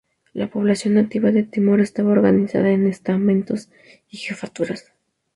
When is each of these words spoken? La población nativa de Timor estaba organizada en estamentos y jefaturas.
La 0.33 0.49
población 0.49 0.95
nativa 0.95 1.29
de 1.29 1.43
Timor 1.43 1.79
estaba 1.79 2.13
organizada 2.13 2.71
en 2.71 2.87
estamentos 2.87 3.69
y 4.09 4.17
jefaturas. 4.17 4.91